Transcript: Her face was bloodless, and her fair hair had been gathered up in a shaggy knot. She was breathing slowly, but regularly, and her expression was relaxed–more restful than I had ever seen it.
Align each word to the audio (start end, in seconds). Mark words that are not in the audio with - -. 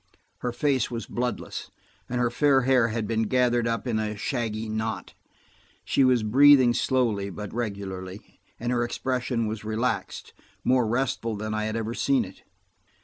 Her 0.39 0.51
face 0.51 0.89
was 0.89 1.05
bloodless, 1.05 1.69
and 2.09 2.19
her 2.19 2.31
fair 2.31 2.61
hair 2.61 2.87
had 2.87 3.05
been 3.07 3.27
gathered 3.27 3.67
up 3.67 3.85
in 3.85 3.99
a 3.99 4.17
shaggy 4.17 4.67
knot. 4.67 5.13
She 5.85 6.03
was 6.03 6.23
breathing 6.23 6.73
slowly, 6.73 7.29
but 7.29 7.53
regularly, 7.53 8.39
and 8.59 8.71
her 8.71 8.83
expression 8.83 9.45
was 9.45 9.63
relaxed–more 9.63 10.87
restful 10.87 11.35
than 11.35 11.53
I 11.53 11.65
had 11.65 11.75
ever 11.75 11.93
seen 11.93 12.25
it. 12.25 12.41